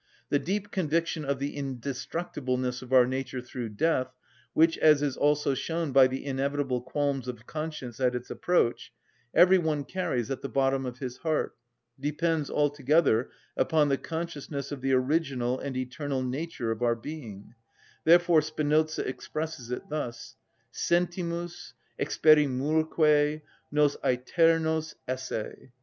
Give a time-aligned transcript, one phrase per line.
[0.29, 4.11] The deep conviction of the indestructibleness of our nature through death,
[4.53, 8.91] which, as is also shown by the inevitable qualms of conscience at its approach,
[9.31, 11.55] every one carries at the bottom of his heart,
[11.99, 17.53] depends altogether upon the consciousness of the original and eternal nature of our being:
[18.03, 20.35] therefore Spinoza expresses it thus:
[20.71, 25.69] "Sentimus, experimurque, nos æternos esse."